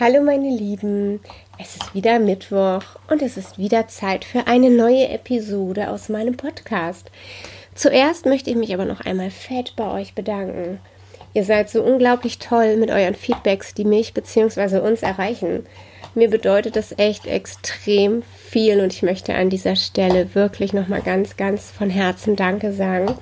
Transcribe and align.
Hallo 0.00 0.20
meine 0.24 0.48
Lieben, 0.48 1.20
es 1.56 1.76
ist 1.76 1.94
wieder 1.94 2.18
Mittwoch 2.18 2.82
und 3.08 3.22
es 3.22 3.36
ist 3.36 3.58
wieder 3.58 3.86
Zeit 3.86 4.24
für 4.24 4.48
eine 4.48 4.68
neue 4.68 5.08
Episode 5.08 5.88
aus 5.88 6.08
meinem 6.08 6.36
Podcast. 6.36 7.12
Zuerst 7.76 8.26
möchte 8.26 8.50
ich 8.50 8.56
mich 8.56 8.74
aber 8.74 8.86
noch 8.86 9.02
einmal 9.02 9.30
fett 9.30 9.74
bei 9.76 9.88
euch 9.88 10.16
bedanken. 10.16 10.80
Ihr 11.32 11.44
seid 11.44 11.70
so 11.70 11.80
unglaublich 11.80 12.40
toll 12.40 12.76
mit 12.76 12.90
euren 12.90 13.14
Feedbacks, 13.14 13.72
die 13.72 13.84
mich 13.84 14.14
bzw. 14.14 14.80
uns 14.80 15.04
erreichen. 15.04 15.64
Mir 16.16 16.28
bedeutet 16.28 16.74
das 16.74 16.98
echt 16.98 17.28
extrem 17.28 18.24
viel 18.48 18.80
und 18.80 18.92
ich 18.92 19.04
möchte 19.04 19.32
an 19.34 19.48
dieser 19.48 19.76
Stelle 19.76 20.34
wirklich 20.34 20.72
nochmal 20.72 21.02
ganz, 21.02 21.36
ganz 21.36 21.70
von 21.70 21.88
Herzen 21.88 22.34
Danke 22.34 22.72
sagen. 22.72 23.14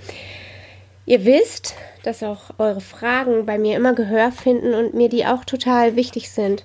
Ihr 1.05 1.25
wisst, 1.25 1.75
dass 2.05 2.23
auch 2.23 2.51
eure 2.59 2.81
Fragen 2.81 3.45
bei 3.45 3.59
mir 3.59 3.77
immer 3.77 3.93
Gehör 3.93 4.31
finden 4.31 4.75
und 4.75 4.95
mir 4.95 5.09
die 5.09 5.27
auch 5.27 5.45
total 5.45 5.97
wichtig 5.97 6.31
sind. 6.31 6.65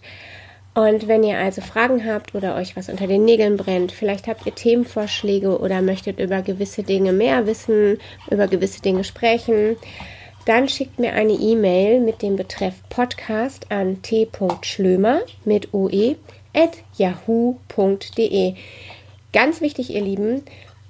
Und 0.76 1.08
wenn 1.08 1.24
ihr 1.24 1.40
also 1.40 1.62
Fragen 1.62 2.06
habt 2.06 2.36
oder 2.36 2.56
euch 2.56 2.76
was 2.76 2.88
unter 2.88 3.08
den 3.08 3.26
Nägeln 3.26 3.58
brennt, 3.58 3.92
vielleicht 3.92 4.28
habt 4.28 4.46
ihr 4.46 4.54
Themenvorschläge 4.54 5.60
oder 5.60 5.82
möchtet 5.82 6.20
über 6.20 6.44
gewisse 6.44 6.84
Dinge 6.84 7.14
mehr 7.14 7.48
wissen, 7.48 7.98
über 8.30 8.48
gewisse 8.48 8.84
Dinge 8.84 9.04
sprechen, 9.04 9.76
dann 10.46 10.70
schickt 10.70 11.00
mir 11.00 11.14
eine 11.14 11.34
E-Mail 11.34 12.00
mit 12.00 12.22
dem 12.22 12.36
Betreff 12.36 12.76
Podcast 12.90 13.72
an 13.72 14.04
t.schlömer 14.04 15.22
mit 15.46 15.74
oe 15.74 16.16
at 16.54 16.78
yahoo.de. 16.96 18.54
Ganz 19.34 19.62
wichtig, 19.62 19.94
ihr 19.94 20.02
Lieben, 20.02 20.44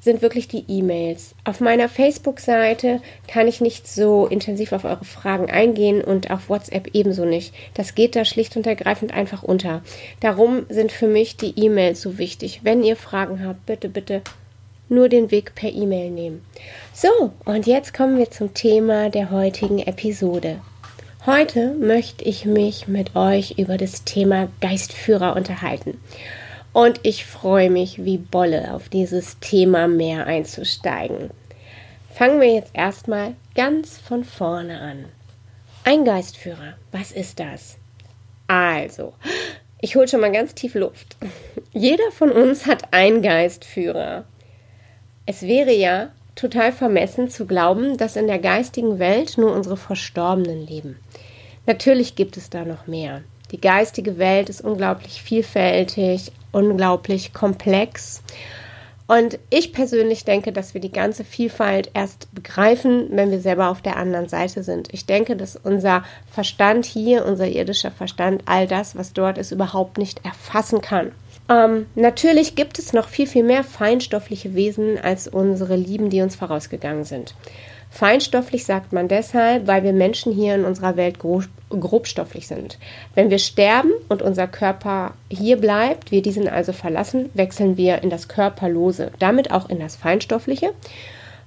sind 0.08 0.22
wirklich 0.22 0.47
die 0.47 0.63
E-Mails. 0.69 1.36
Auf 1.44 1.59
meiner 1.59 1.89
Facebook-Seite 1.89 3.02
kann 3.27 3.47
ich 3.47 3.59
nicht 3.59 3.88
so 3.89 4.25
intensiv 4.25 4.72
auf 4.72 4.86
eure 4.86 5.03
Fragen 5.03 5.52
eingehen 5.52 6.02
und 6.02 6.31
auf 6.31 6.50
WhatsApp 6.50 6.91
ebenso 6.94 7.25
nicht. 7.25 7.53
Das 7.73 7.94
geht 7.94 8.16
da 8.16 8.23
schlicht 8.23 8.55
und 8.55 8.66
ergreifend 8.66 9.13
einfach 9.13 9.44
unter. 9.44 9.81
Darum 10.22 10.66
sind 10.69 10.94
für 10.94 11.08
mich 11.08 11.35
die 11.35 11.59
E-Mails 11.59 12.02
so 12.02 12.17
wichtig. 12.17 12.61
Wenn 12.63 12.83
ihr 12.83 12.95
Fragen 12.95 13.45
habt, 13.45 13.66
bitte, 13.66 13.89
bitte 13.89 14.22
nur 14.88 15.09
den 15.09 15.30
Weg 15.30 15.55
per 15.55 15.72
E-Mail 15.73 16.09
nehmen. 16.09 16.45
So, 16.94 17.33
und 17.44 17.67
jetzt 17.67 17.94
kommen 17.94 18.17
wir 18.17 18.31
zum 18.31 18.53
Thema 18.53 19.09
der 19.09 19.30
heutigen 19.30 19.80
Episode. 19.80 20.61
Heute 21.25 21.73
möchte 21.73 22.23
ich 22.23 22.45
mich 22.45 22.88
mit 22.88 23.13
euch 23.17 23.55
über 23.58 23.75
das 23.75 24.05
Thema 24.05 24.47
Geistführer 24.61 25.35
unterhalten. 25.35 26.00
Und 26.78 27.00
ich 27.02 27.25
freue 27.25 27.72
mich 27.72 28.06
wie 28.06 28.20
Bolle 28.20 28.72
auf 28.72 28.88
dieses 28.88 29.39
Thema 29.39 29.88
mehr 29.88 30.28
einzusteigen. 30.28 31.31
Fangen 32.14 32.39
wir 32.39 32.53
jetzt 32.53 32.69
erstmal 32.75 33.34
ganz 33.56 33.97
von 33.97 34.23
vorne 34.23 34.80
an. 34.80 35.06
Ein 35.84 36.06
Geistführer, 36.06 36.75
was 36.92 37.11
ist 37.11 37.39
das? 37.39 37.78
Also, 38.46 39.13
ich 39.81 39.96
hole 39.96 40.07
schon 40.07 40.22
mal 40.22 40.31
ganz 40.31 40.53
tief 40.53 40.75
Luft. 40.75 41.18
Jeder 41.74 42.12
von 42.12 42.31
uns 42.31 42.68
hat 42.68 42.94
einen 42.94 43.24
Geistführer. 43.24 44.25
Es 45.25 45.41
wäre 45.41 45.74
ja 45.74 46.12
total 46.35 46.72
vermessen 46.72 47.28
zu 47.31 47.47
glauben, 47.47 47.97
dass 47.97 48.16
in 48.16 48.28
der 48.28 48.38
geistigen 48.38 49.00
Welt 49.00 49.40
nur 49.40 49.51
unsere 49.51 49.78
Verstorbenen 49.78 50.68
leben. 50.68 51.00
Natürlich 51.66 52.16
gibt 52.16 52.38
es 52.38 52.51
da 52.51 52.66
noch 52.66 52.85
mehr. 52.85 53.24
Die 53.51 53.62
geistige 53.62 54.19
Welt 54.19 54.50
ist 54.50 54.62
unglaublich 54.62 55.24
vielfältig, 55.24 56.34
unglaublich 56.52 57.34
komplex. 57.34 58.22
Und 59.08 59.40
ich 59.50 59.72
persönlich 59.72 60.25
denke, 60.25 60.52
dass 60.52 60.74
wir 60.74 60.81
die 60.81 60.91
ganze 60.91 61.24
Vielfalt 61.24 61.90
erst 61.94 62.34
begreifen, 62.35 63.08
wenn 63.12 63.31
wir 63.31 63.40
selber 63.40 63.69
auf 63.69 63.81
der 63.81 63.96
anderen 63.96 64.28
Seite 64.28 64.63
sind. 64.63 64.94
Ich 64.94 65.06
denke, 65.06 65.38
dass 65.38 65.56
unser 65.56 66.03
Verstand 66.30 66.86
hier, 66.86 67.25
unser 67.25 67.47
irdischer 67.47 67.91
Verstand, 67.91 68.44
all 68.46 68.68
das, 68.68 68.97
was 68.97 69.13
dort 69.13 69.38
ist, 69.38 69.52
überhaupt 69.52 69.97
nicht 69.97 70.25
erfassen 70.25 70.81
kann. 70.81 71.13
Ähm, 71.50 71.86
natürlich 71.96 72.56
gibt 72.56 72.78
es 72.80 72.91
noch 72.91 73.07
viel, 73.07 73.28
viel 73.28 73.44
mehr 73.44 73.63
feinstoffliche 73.63 74.56
Wesen 74.56 75.00
als 75.00 75.30
unsere 75.30 75.78
Lieben, 75.78 76.09
die 76.09 76.22
uns 76.22 76.36
vorausgegangen 76.36 77.06
sind. 77.06 77.34
Feinstofflich 77.97 78.63
sagt 78.63 78.94
man 78.94 79.08
deshalb, 79.08 79.66
weil 79.66 79.81
wir 79.81 79.91
Menschen 79.91 80.31
hier 80.31 80.53
in 80.53 80.66
unserer 80.66 80.97
Welt 80.97 81.18
grob, 81.18 81.46
grobstofflich 81.72 82.46
sind. 82.46 82.78
Wenn 83.16 83.31
wir 83.31 83.40
sterben 83.40 83.90
und 84.08 84.22
unser 84.22 84.46
Körper 84.46 85.16
hier 85.31 85.58
bleibt, 85.58 86.12
wir 86.12 86.22
diesen 86.22 86.47
also 86.47 86.74
verlassen, 86.74 87.31
wechseln 87.34 87.75
wir 87.75 88.03
in 88.03 88.12
das 88.12 88.28
Körperlose, 88.28 89.09
damit 89.18 89.50
auch 89.50 89.68
in 89.68 89.80
das 89.80 89.96
Feinstoffliche 89.96 90.74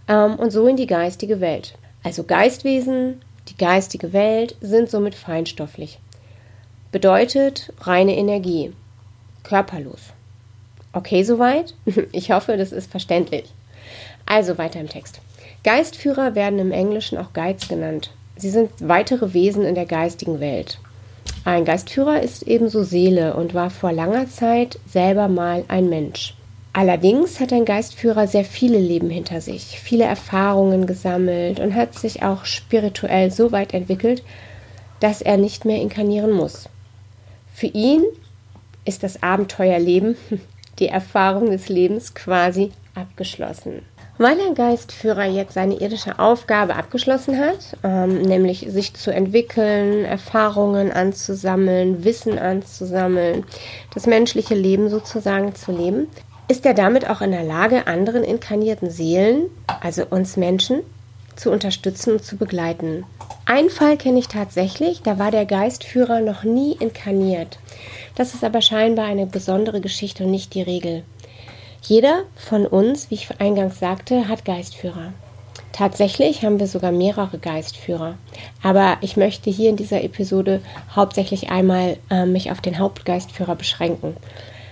ähm, 0.09 0.35
und 0.41 0.51
so 0.51 0.67
in 0.67 0.75
die 0.75 0.89
geistige 0.89 1.41
Welt. 1.41 1.79
Also 2.03 2.25
Geistwesen, 2.25 3.23
die 3.49 3.57
geistige 3.57 4.13
Welt 4.13 4.57
sind 4.61 4.91
somit 4.91 5.15
feinstofflich. 5.15 6.01
Bedeutet 6.91 7.73
reine 7.83 8.17
Energie, 8.17 8.73
körperlos. 9.45 10.01
Okay, 10.93 11.23
soweit? 11.23 11.75
Ich 12.11 12.33
hoffe, 12.33 12.57
das 12.57 12.73
ist 12.73 12.91
verständlich. 12.91 13.45
Also 14.27 14.59
weiter 14.59 14.81
im 14.81 14.89
Text. 14.89 15.21
Geistführer 15.65 16.35
werden 16.35 16.59
im 16.59 16.73
Englischen 16.73 17.19
auch 17.19 17.33
Guides 17.33 17.69
genannt. 17.69 18.11
Sie 18.37 18.51
sind 18.51 18.71
weitere 18.81 19.35
Wesen 19.35 19.65
in 19.65 19.75
der 19.75 19.87
geistigen 19.87 20.41
Welt. 20.41 20.79
Ein 21.45 21.65
Geistführer 21.65 22.23
ist 22.23 22.43
ebenso 22.43 22.83
Seele 22.83 23.35
und 23.35 23.55
war 23.55 23.71
vor 23.71 23.93
langer 23.93 24.29
Zeit 24.29 24.79
selber 24.87 25.29
mal 25.29 25.65
ein 25.69 25.89
Mensch. 25.89 26.35
Allerdings 26.73 27.41
hat 27.41 27.53
ein 27.53 27.65
Geistführer 27.65 28.27
sehr 28.29 28.45
viele 28.45 28.79
Leben 28.79 29.11
hinter 29.11 29.41
sich, 29.41 29.81
viele 29.81 30.05
Erfahrungen 30.05 30.87
gesammelt 30.87 31.59
und 31.59 31.75
hat 31.75 31.95
sich 31.95 32.23
auch 32.23 32.45
spirituell 32.45 33.31
so 33.31 33.51
weit 33.51 33.75
entwickelt, 33.75 34.23
dass 35.01 35.21
er 35.21 35.37
nicht 35.37 35.65
mehr 35.65 35.81
inkarnieren 35.81 36.31
muss. 36.31 36.69
Für 37.53 37.67
ihn 37.67 38.05
ist 38.85 39.03
das 39.03 39.23
Abenteuerleben, 39.23 40.17
die 40.79 40.89
Erfahrung 40.89 41.51
des 41.51 41.69
Lebens 41.69 42.15
quasi 42.15 42.71
abgeschlossen. 42.95 43.83
Weil 44.19 44.39
ein 44.41 44.55
Geistführer 44.55 45.25
jetzt 45.25 45.55
seine 45.55 45.81
irdische 45.81 46.19
Aufgabe 46.19 46.77
abgeschlossen 46.77 47.39
hat, 47.39 47.77
ähm, 47.83 48.23
nämlich 48.23 48.67
sich 48.69 48.95
zu 48.95 49.13
entwickeln, 49.13 50.05
Erfahrungen 50.05 50.93
anzusammeln, 50.93 52.05
Wissen 52.05 52.39
anzusammeln, 52.39 53.45
das 53.95 54.07
menschliche 54.07 54.55
Leben 54.55 54.91
sozusagen 54.91 55.55
zu 55.55 55.73
leben, 55.73 56.09
ist 56.49 56.67
er 56.67 56.75
damit 56.75 57.09
auch 57.09 57.21
in 57.21 57.31
der 57.31 57.45
Lage, 57.45 57.87
anderen 57.87 58.25
inkarnierten 58.25 58.91
Seelen, 58.91 59.45
also 59.81 60.05
uns 60.11 60.37
Menschen, 60.37 60.81
zu 61.37 61.51
unterstützen 61.51 62.15
und 62.15 62.25
zu 62.25 62.37
begleiten. 62.37 63.05
Ein 63.47 63.71
Fall 63.71 63.97
kenne 63.97 64.19
ich 64.19 64.29
tatsächlich, 64.29 65.03
da 65.03 65.19
war 65.19 65.31
der 65.31 65.47
Geistführer 65.47 66.21
noch 66.21 66.45
nie 66.45 66.73
inkarniert. 66.73 67.59
Das 68.17 68.35
ist 68.35 68.45
aber 68.45 68.61
scheinbar 68.61 69.07
eine 69.07 69.27
besondere 69.27 69.81
Geschichte 69.81 70.25
und 70.25 70.31
nicht 70.31 70.55
die 70.55 70.63
Regel. 70.63 71.05
Jeder 71.83 72.23
von 72.37 72.67
uns, 72.67 73.11
wie 73.11 73.15
ich 73.15 73.29
eingangs 73.41 73.79
sagte, 73.79 74.29
hat 74.29 74.45
Geistführer. 74.45 75.13
Tatsächlich 75.73 76.45
haben 76.45 76.61
wir 76.61 76.67
sogar 76.67 76.93
mehrere 76.93 77.39
Geistführer. 77.39 78.17
Aber 78.63 78.99
ich 79.01 79.17
möchte 79.17 79.51
hier 79.51 79.71
in 79.71 79.77
dieser 79.77 80.03
Episode 80.03 80.61
hauptsächlich 80.95 81.51
einmal 81.51 81.97
äh, 82.11 82.27
mich 82.27 82.51
auf 82.51 82.61
den 82.61 82.79
Hauptgeistführer 82.79 83.55
beschränken. 83.55 84.17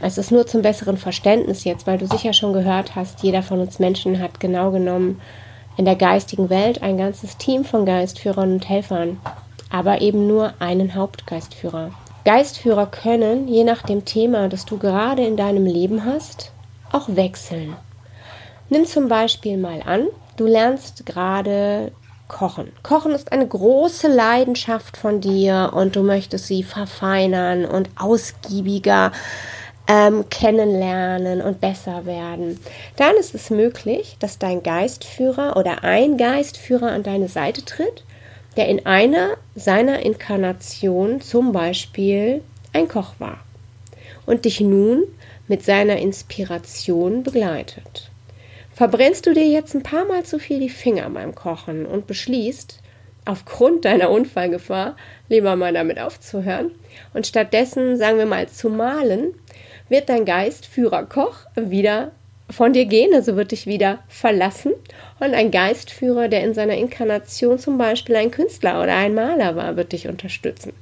Es 0.01 0.19
ist 0.19 0.31
nur 0.31 0.47
zum 0.47 0.63
besseren 0.63 0.97
Verständnis 0.97 1.65
jetzt, 1.65 1.87
weil 1.87 1.99
du 1.99 2.07
sicher 2.07 2.33
schon 2.33 2.53
gehört 2.53 2.95
hast, 2.95 3.23
jeder 3.23 3.43
von 3.43 3.59
uns 3.61 3.79
Menschen 3.79 4.21
hat 4.21 4.39
genau 4.39 4.71
genommen 4.71 5.21
in 5.77 5.85
der 5.85 5.97
geistigen 5.97 6.51
Welt 6.51 6.83
ein 6.83 6.99
ganzes 6.99 7.37
Team 7.37 7.65
von 7.65 7.87
Geistführern 7.87 8.53
und 8.53 8.69
Helfern, 8.69 9.19
aber 9.71 10.01
eben 10.01 10.27
nur 10.27 10.53
einen 10.59 10.95
Hauptgeistführer. 10.95 11.91
Geistführer 12.25 12.87
können, 12.87 13.49
je 13.49 13.65
nach 13.65 13.83
dem 13.83 14.05
Thema, 14.05 14.49
das 14.49 14.67
du 14.67 14.77
gerade 14.77 15.25
in 15.25 15.37
deinem 15.37 15.65
Leben 15.65 16.05
hast, 16.05 16.53
auch 16.93 17.09
wechseln. 17.09 17.77
Nimm 18.69 18.87
zum 18.87 19.09
Beispiel 19.09 19.57
mal 19.57 19.83
an, 19.83 20.09
du 20.37 20.47
lernst 20.47 21.07
gerade 21.07 21.93
kochen. 22.29 22.73
Kochen 22.83 23.13
ist 23.13 23.33
eine 23.33 23.47
große 23.47 24.09
Leidenschaft 24.09 24.97
von 24.97 25.21
dir 25.21 25.73
und 25.75 25.97
du 25.97 26.03
möchtest 26.03 26.47
sie 26.47 26.63
verfeinern 26.63 27.65
und 27.65 27.89
ausgiebiger 27.97 29.13
ähm, 29.87 30.29
kennenlernen 30.29 31.41
und 31.41 31.61
besser 31.61 32.05
werden. 32.05 32.61
Dann 32.97 33.17
ist 33.17 33.35
es 33.35 33.49
möglich, 33.49 34.17
dass 34.21 34.39
dein 34.39 34.63
Geistführer 34.63 35.57
oder 35.57 35.85
ein 35.85 36.19
Geistführer 36.19 36.93
an 36.93 37.03
deine 37.03 37.29
Seite 37.29 37.65
tritt 37.65 38.05
der 38.59 38.67
in 38.67 38.85
einer 38.87 39.37
seiner 39.55 40.01
Inkarnationen 40.01 41.21
zum 41.21 41.53
Beispiel 41.53 42.43
ein 42.73 42.89
Koch 42.89 43.15
war 43.21 43.39
und 44.27 44.45
dich 44.45 44.61
nun 44.61 45.05
mit 45.49 45.65
seiner 45.65 45.97
Inspiration 45.97 47.23
begleitet. 47.23 48.11
Verbrennst 48.75 49.27
du 49.27 49.35
dir 49.35 49.47
jetzt 49.47 49.75
ein 49.75 49.83
paar 49.83 50.05
Mal 50.05 50.25
zu 50.25 50.39
viel 50.39 50.61
die 50.61 50.69
Finger 50.69 51.11
beim 51.11 51.35
Kochen 51.35 51.85
und 51.85 52.07
beschließt, 52.07 52.79
aufgrund 53.25 53.85
deiner 53.85 54.11
Unfallgefahr 54.11 54.97
lieber 55.29 55.57
mal 55.57 55.73
damit 55.73 55.99
aufzuhören 55.99 56.71
und 57.13 57.27
stattdessen, 57.27 57.97
sagen 57.97 58.19
wir 58.19 58.27
mal, 58.27 58.49
zu 58.49 58.71
malen, 58.71 59.35
wird 59.89 60.09
dein 60.09 60.25
Geistführer 60.25 61.05
Koch 61.05 61.41
wieder 61.55 62.13
von 62.51 62.73
dir 62.73 62.87
gehen, 62.87 63.13
also 63.15 63.37
wird 63.37 63.53
dich 63.53 63.67
wieder 63.67 63.99
verlassen. 64.09 64.73
Und 65.21 65.35
ein 65.35 65.51
Geistführer, 65.51 66.29
der 66.29 66.43
in 66.45 66.55
seiner 66.55 66.77
Inkarnation 66.77 67.59
zum 67.59 67.77
Beispiel 67.77 68.17
ein 68.17 68.31
Künstler 68.31 68.83
oder 68.83 68.95
ein 68.95 69.15
Maler 69.15 69.57
war, 69.57 69.77
wird 69.77 69.93
dich 69.93 70.09
unterstützen. 70.09 70.73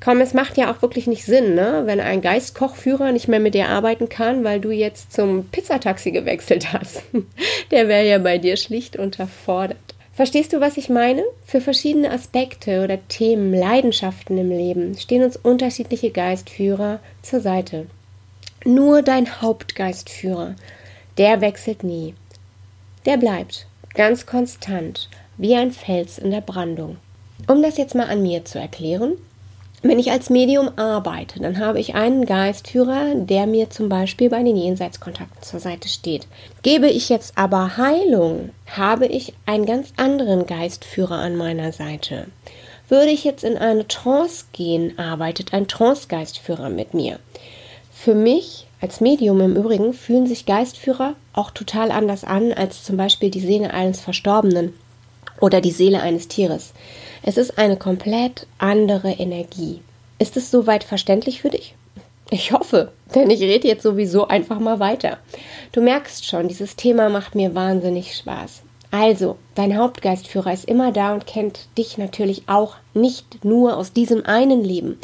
Komm, 0.00 0.20
es 0.20 0.34
macht 0.34 0.56
ja 0.56 0.72
auch 0.72 0.82
wirklich 0.82 1.06
nicht 1.06 1.24
Sinn, 1.24 1.54
ne? 1.54 1.82
wenn 1.86 2.00
ein 2.00 2.20
Geistkochführer 2.20 3.12
nicht 3.12 3.28
mehr 3.28 3.40
mit 3.40 3.54
dir 3.54 3.68
arbeiten 3.68 4.08
kann, 4.08 4.44
weil 4.44 4.60
du 4.60 4.70
jetzt 4.70 5.12
zum 5.12 5.46
Pizzataxi 5.46 6.12
gewechselt 6.12 6.72
hast. 6.72 7.02
Der 7.70 7.88
wäre 7.88 8.06
ja 8.06 8.18
bei 8.18 8.38
dir 8.38 8.56
schlicht 8.56 8.96
unterfordert. 8.96 9.78
Verstehst 10.12 10.52
du, 10.52 10.60
was 10.60 10.78
ich 10.78 10.88
meine? 10.88 11.22
Für 11.44 11.60
verschiedene 11.60 12.10
Aspekte 12.10 12.82
oder 12.82 12.98
Themen, 13.08 13.52
Leidenschaften 13.52 14.38
im 14.38 14.50
Leben 14.50 14.96
stehen 14.96 15.22
uns 15.22 15.36
unterschiedliche 15.36 16.10
Geistführer 16.10 17.00
zur 17.22 17.40
Seite. 17.40 17.86
Nur 18.64 19.02
dein 19.02 19.42
Hauptgeistführer, 19.42 20.56
der 21.18 21.40
wechselt 21.40 21.84
nie. 21.84 22.14
Der 23.04 23.18
bleibt 23.18 23.66
ganz 23.94 24.24
konstant, 24.24 25.08
wie 25.36 25.54
ein 25.54 25.70
Fels 25.70 26.18
in 26.18 26.30
der 26.30 26.40
Brandung. 26.40 26.96
Um 27.46 27.62
das 27.62 27.76
jetzt 27.76 27.94
mal 27.94 28.08
an 28.08 28.22
mir 28.22 28.44
zu 28.44 28.58
erklären, 28.58 29.12
wenn 29.82 29.98
ich 29.98 30.10
als 30.10 30.30
Medium 30.30 30.70
arbeite, 30.76 31.40
dann 31.40 31.58
habe 31.58 31.78
ich 31.78 31.94
einen 31.94 32.26
Geistführer, 32.26 33.14
der 33.14 33.46
mir 33.46 33.70
zum 33.70 33.88
Beispiel 33.88 34.30
bei 34.30 34.42
den 34.42 34.56
Jenseitskontakten 34.56 35.42
zur 35.42 35.60
Seite 35.60 35.88
steht. 35.88 36.26
Gebe 36.62 36.88
ich 36.88 37.08
jetzt 37.08 37.36
aber 37.36 37.76
Heilung, 37.76 38.50
habe 38.66 39.06
ich 39.06 39.34
einen 39.44 39.66
ganz 39.66 39.92
anderen 39.96 40.46
Geistführer 40.46 41.16
an 41.16 41.36
meiner 41.36 41.72
Seite. 41.72 42.26
Würde 42.88 43.10
ich 43.10 43.24
jetzt 43.24 43.44
in 43.44 43.58
eine 43.58 43.86
Trance 43.86 44.46
gehen, 44.52 44.98
arbeitet 44.98 45.52
ein 45.52 45.68
Trance-Geistführer 45.68 46.70
mit 46.70 46.94
mir. 46.94 47.18
Für 47.92 48.14
mich 48.14 48.66
als 48.80 49.00
Medium 49.00 49.40
im 49.40 49.56
Übrigen 49.56 49.92
fühlen 49.92 50.26
sich 50.26 50.46
Geistführer 50.46 51.14
auch 51.32 51.50
total 51.50 51.90
anders 51.90 52.24
an 52.24 52.52
als 52.52 52.84
zum 52.84 52.96
Beispiel 52.96 53.30
die 53.30 53.40
Seele 53.40 53.72
eines 53.72 54.00
Verstorbenen 54.00 54.74
oder 55.40 55.60
die 55.60 55.70
Seele 55.70 56.00
eines 56.00 56.28
Tieres. 56.28 56.72
Es 57.22 57.36
ist 57.36 57.58
eine 57.58 57.76
komplett 57.76 58.46
andere 58.58 59.12
Energie. 59.12 59.80
Ist 60.18 60.36
es 60.36 60.50
soweit 60.50 60.84
verständlich 60.84 61.42
für 61.42 61.50
dich? 61.50 61.74
Ich 62.30 62.52
hoffe, 62.52 62.90
denn 63.14 63.30
ich 63.30 63.40
rede 63.40 63.68
jetzt 63.68 63.82
sowieso 63.82 64.26
einfach 64.26 64.58
mal 64.58 64.80
weiter. 64.80 65.18
Du 65.72 65.80
merkst 65.80 66.26
schon, 66.26 66.48
dieses 66.48 66.74
Thema 66.74 67.08
macht 67.08 67.34
mir 67.34 67.54
wahnsinnig 67.54 68.16
Spaß. 68.16 68.62
Also, 68.90 69.36
dein 69.54 69.76
Hauptgeistführer 69.76 70.54
ist 70.54 70.64
immer 70.64 70.90
da 70.90 71.12
und 71.12 71.26
kennt 71.26 71.68
dich 71.76 71.98
natürlich 71.98 72.44
auch 72.46 72.76
nicht 72.94 73.44
nur 73.44 73.76
aus 73.76 73.92
diesem 73.92 74.24
einen 74.24 74.64
Leben. 74.64 74.98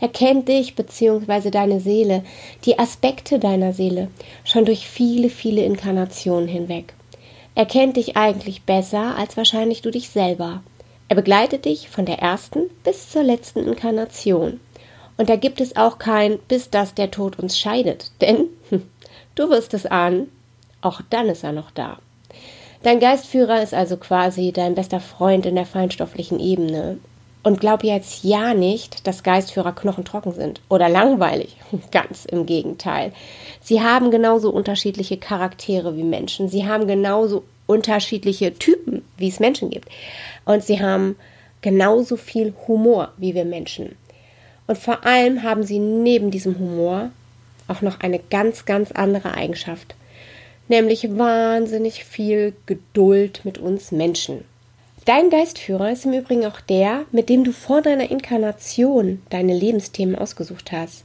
Er 0.00 0.08
kennt 0.08 0.48
dich 0.48 0.74
bzw. 0.74 1.50
deine 1.50 1.78
Seele, 1.78 2.24
die 2.64 2.78
Aspekte 2.78 3.38
deiner 3.38 3.72
Seele, 3.72 4.08
schon 4.42 4.64
durch 4.64 4.88
viele, 4.88 5.30
viele 5.30 5.62
Inkarnationen 5.64 6.48
hinweg. 6.48 6.95
Er 7.56 7.64
kennt 7.64 7.96
dich 7.96 8.18
eigentlich 8.18 8.64
besser 8.64 9.16
als 9.16 9.38
wahrscheinlich 9.38 9.80
du 9.80 9.90
dich 9.90 10.10
selber. 10.10 10.62
Er 11.08 11.16
begleitet 11.16 11.64
dich 11.64 11.88
von 11.88 12.04
der 12.04 12.18
ersten 12.18 12.68
bis 12.84 13.10
zur 13.10 13.22
letzten 13.22 13.66
Inkarnation. 13.66 14.60
Und 15.16 15.30
da 15.30 15.36
gibt 15.36 15.62
es 15.62 15.74
auch 15.74 15.98
kein 15.98 16.38
bis 16.48 16.68
dass 16.68 16.92
der 16.92 17.10
Tod 17.10 17.38
uns 17.38 17.58
scheidet, 17.58 18.12
denn 18.20 18.48
du 19.34 19.48
wirst 19.48 19.72
es 19.72 19.86
ahnen, 19.86 20.30
auch 20.82 21.00
dann 21.08 21.30
ist 21.30 21.44
er 21.44 21.52
noch 21.52 21.70
da. 21.70 21.96
Dein 22.82 23.00
Geistführer 23.00 23.62
ist 23.62 23.72
also 23.72 23.96
quasi 23.96 24.52
dein 24.52 24.74
bester 24.74 25.00
Freund 25.00 25.46
in 25.46 25.54
der 25.54 25.64
feinstofflichen 25.64 26.38
Ebene. 26.38 26.98
Und 27.46 27.60
glaub 27.60 27.84
jetzt 27.84 28.24
ja 28.24 28.54
nicht, 28.54 29.06
dass 29.06 29.22
Geistführer 29.22 29.72
knochentrocken 29.72 30.32
sind 30.32 30.60
oder 30.68 30.88
langweilig. 30.88 31.56
Ganz 31.92 32.24
im 32.24 32.44
Gegenteil. 32.44 33.12
Sie 33.60 33.80
haben 33.80 34.10
genauso 34.10 34.50
unterschiedliche 34.50 35.16
Charaktere 35.16 35.96
wie 35.96 36.02
Menschen. 36.02 36.48
Sie 36.48 36.66
haben 36.66 36.88
genauso 36.88 37.44
unterschiedliche 37.66 38.52
Typen, 38.54 39.04
wie 39.16 39.28
es 39.28 39.38
Menschen 39.38 39.70
gibt. 39.70 39.88
Und 40.44 40.64
sie 40.64 40.80
haben 40.80 41.14
genauso 41.60 42.16
viel 42.16 42.52
Humor 42.66 43.12
wie 43.16 43.36
wir 43.36 43.44
Menschen. 43.44 43.94
Und 44.66 44.78
vor 44.78 45.06
allem 45.06 45.44
haben 45.44 45.62
sie 45.62 45.78
neben 45.78 46.32
diesem 46.32 46.58
Humor 46.58 47.10
auch 47.68 47.80
noch 47.80 48.00
eine 48.00 48.18
ganz, 48.18 48.64
ganz 48.64 48.90
andere 48.90 49.34
Eigenschaft 49.34 49.94
nämlich 50.68 51.16
wahnsinnig 51.16 52.04
viel 52.04 52.54
Geduld 52.66 53.40
mit 53.44 53.58
uns 53.58 53.92
Menschen. 53.92 54.44
Dein 55.06 55.30
Geistführer 55.30 55.92
ist 55.92 56.04
im 56.04 56.12
Übrigen 56.12 56.44
auch 56.46 56.60
der, 56.60 57.04
mit 57.12 57.28
dem 57.28 57.44
du 57.44 57.52
vor 57.52 57.80
deiner 57.80 58.10
Inkarnation 58.10 59.22
deine 59.30 59.56
Lebensthemen 59.56 60.16
ausgesucht 60.16 60.72
hast. 60.72 61.04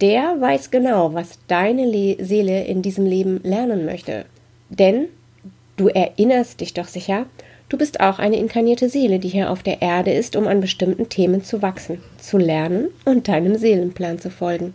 Der 0.00 0.40
weiß 0.40 0.70
genau, 0.70 1.12
was 1.14 1.38
deine 1.48 1.84
Le 1.84 2.24
Seele 2.24 2.64
in 2.64 2.80
diesem 2.80 3.04
Leben 3.04 3.40
lernen 3.42 3.84
möchte. 3.84 4.24
Denn 4.70 5.08
du 5.76 5.88
erinnerst 5.88 6.60
dich 6.60 6.74
doch 6.74 6.86
sicher, 6.86 7.26
du 7.68 7.76
bist 7.76 7.98
auch 7.98 8.20
eine 8.20 8.36
inkarnierte 8.36 8.88
Seele, 8.88 9.18
die 9.18 9.28
hier 9.28 9.50
auf 9.50 9.64
der 9.64 9.82
Erde 9.82 10.12
ist, 10.12 10.36
um 10.36 10.46
an 10.46 10.60
bestimmten 10.60 11.08
Themen 11.08 11.42
zu 11.42 11.60
wachsen, 11.60 12.00
zu 12.18 12.38
lernen 12.38 12.88
und 13.04 13.26
deinem 13.26 13.56
Seelenplan 13.56 14.20
zu 14.20 14.30
folgen. 14.30 14.74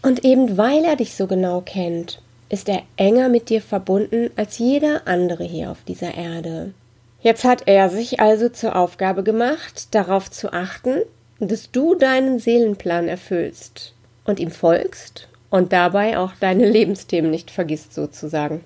Und 0.00 0.24
eben 0.24 0.56
weil 0.56 0.84
er 0.84 0.96
dich 0.96 1.14
so 1.14 1.26
genau 1.26 1.60
kennt 1.60 2.22
ist 2.52 2.68
er 2.68 2.82
enger 2.98 3.30
mit 3.30 3.48
dir 3.48 3.62
verbunden 3.62 4.28
als 4.36 4.58
jeder 4.58 5.08
andere 5.08 5.42
hier 5.42 5.70
auf 5.70 5.78
dieser 5.88 6.14
Erde. 6.14 6.74
Jetzt 7.22 7.44
hat 7.44 7.62
er 7.66 7.88
sich 7.88 8.20
also 8.20 8.48
zur 8.48 8.76
Aufgabe 8.76 9.22
gemacht, 9.22 9.94
darauf 9.94 10.30
zu 10.30 10.52
achten, 10.52 11.02
dass 11.38 11.70
du 11.70 11.94
deinen 11.94 12.38
Seelenplan 12.38 13.08
erfüllst 13.08 13.94
und 14.24 14.40
ihm 14.40 14.50
folgst 14.50 15.28
und 15.50 15.72
dabei 15.72 16.18
auch 16.18 16.32
deine 16.40 16.68
Lebensthemen 16.70 17.30
nicht 17.30 17.50
vergisst 17.50 17.94
sozusagen. 17.94 18.62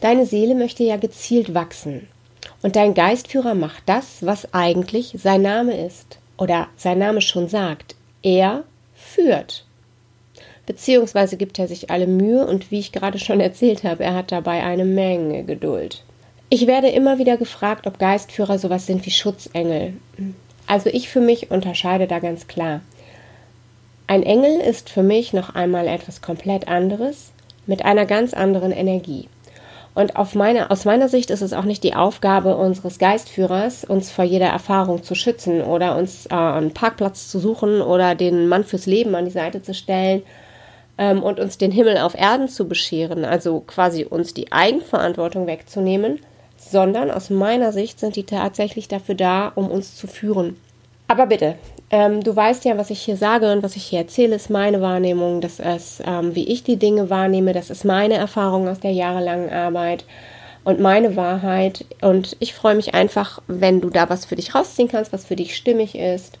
Deine 0.00 0.26
Seele 0.26 0.54
möchte 0.54 0.82
ja 0.82 0.96
gezielt 0.96 1.54
wachsen 1.54 2.08
und 2.62 2.76
dein 2.76 2.94
Geistführer 2.94 3.54
macht 3.54 3.82
das, 3.86 4.24
was 4.24 4.52
eigentlich 4.52 5.14
sein 5.18 5.42
Name 5.42 5.86
ist 5.86 6.18
oder 6.36 6.68
sein 6.76 6.98
Name 6.98 7.20
schon 7.20 7.48
sagt. 7.48 7.96
Er 8.22 8.64
führt 8.94 9.64
beziehungsweise 10.70 11.36
gibt 11.36 11.58
er 11.58 11.66
sich 11.66 11.90
alle 11.90 12.06
Mühe 12.06 12.46
und 12.46 12.70
wie 12.70 12.78
ich 12.78 12.92
gerade 12.92 13.18
schon 13.18 13.40
erzählt 13.40 13.82
habe, 13.82 14.04
er 14.04 14.14
hat 14.14 14.30
dabei 14.30 14.62
eine 14.62 14.84
Menge 14.84 15.42
Geduld. 15.42 16.04
Ich 16.52 16.66
werde 16.66 16.88
immer 16.88 17.18
wieder 17.18 17.36
gefragt, 17.36 17.86
ob 17.86 18.00
Geistführer 18.00 18.58
sowas 18.58 18.84
sind 18.84 19.06
wie 19.06 19.12
Schutzengel. 19.12 19.92
Also 20.66 20.90
ich 20.90 21.08
für 21.08 21.20
mich 21.20 21.52
unterscheide 21.52 22.08
da 22.08 22.18
ganz 22.18 22.48
klar. 22.48 22.80
Ein 24.08 24.24
Engel 24.24 24.60
ist 24.60 24.90
für 24.90 25.04
mich 25.04 25.32
noch 25.32 25.54
einmal 25.54 25.86
etwas 25.86 26.22
komplett 26.22 26.66
anderes 26.66 27.30
mit 27.66 27.84
einer 27.84 28.04
ganz 28.04 28.34
anderen 28.34 28.72
Energie. 28.72 29.28
Und 29.94 30.14
meine, 30.34 30.72
aus 30.72 30.84
meiner 30.84 31.08
Sicht 31.08 31.30
ist 31.30 31.42
es 31.42 31.52
auch 31.52 31.64
nicht 31.64 31.84
die 31.84 31.94
Aufgabe 31.94 32.56
unseres 32.56 32.98
Geistführers, 32.98 33.84
uns 33.84 34.10
vor 34.10 34.24
jeder 34.24 34.48
Erfahrung 34.48 35.04
zu 35.04 35.14
schützen 35.14 35.62
oder 35.62 35.96
uns 35.96 36.26
äh, 36.26 36.34
einen 36.34 36.74
Parkplatz 36.74 37.28
zu 37.28 37.38
suchen 37.38 37.80
oder 37.80 38.16
den 38.16 38.48
Mann 38.48 38.64
fürs 38.64 38.86
Leben 38.86 39.14
an 39.14 39.24
die 39.24 39.30
Seite 39.30 39.62
zu 39.62 39.72
stellen 39.72 40.22
ähm, 40.98 41.22
und 41.22 41.38
uns 41.38 41.58
den 41.58 41.70
Himmel 41.70 41.98
auf 41.98 42.16
Erden 42.16 42.48
zu 42.48 42.66
bescheren, 42.66 43.24
also 43.24 43.60
quasi 43.60 44.04
uns 44.04 44.34
die 44.34 44.50
Eigenverantwortung 44.50 45.46
wegzunehmen, 45.46 46.18
sondern 46.60 47.10
aus 47.10 47.30
meiner 47.30 47.72
Sicht 47.72 47.98
sind 47.98 48.16
die 48.16 48.24
tatsächlich 48.24 48.86
dafür 48.86 49.14
da, 49.14 49.50
um 49.54 49.70
uns 49.70 49.96
zu 49.96 50.06
führen. 50.06 50.56
Aber 51.08 51.26
bitte, 51.26 51.56
ähm, 51.90 52.22
du 52.22 52.36
weißt 52.36 52.64
ja, 52.66 52.78
was 52.78 52.90
ich 52.90 53.00
hier 53.02 53.16
sage 53.16 53.50
und 53.50 53.64
was 53.64 53.74
ich 53.74 53.84
hier 53.84 53.98
erzähle, 53.98 54.36
ist 54.36 54.50
meine 54.50 54.80
Wahrnehmung, 54.80 55.40
das 55.40 55.58
ist, 55.58 56.02
ähm, 56.06 56.36
wie 56.36 56.46
ich 56.46 56.62
die 56.62 56.76
Dinge 56.76 57.10
wahrnehme, 57.10 57.52
das 57.52 57.70
ist 57.70 57.84
meine 57.84 58.14
Erfahrung 58.14 58.68
aus 58.68 58.78
der 58.78 58.92
jahrelangen 58.92 59.50
Arbeit 59.50 60.04
und 60.62 60.78
meine 60.78 61.16
Wahrheit. 61.16 61.84
Und 62.00 62.36
ich 62.38 62.54
freue 62.54 62.76
mich 62.76 62.94
einfach, 62.94 63.42
wenn 63.48 63.80
du 63.80 63.90
da 63.90 64.08
was 64.08 64.26
für 64.26 64.36
dich 64.36 64.54
rausziehen 64.54 64.88
kannst, 64.88 65.12
was 65.12 65.24
für 65.24 65.36
dich 65.36 65.56
stimmig 65.56 65.96
ist 65.96 66.38